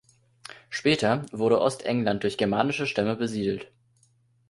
[0.71, 3.71] Später wurde Ostengland durch germanische Stämme besiedelt.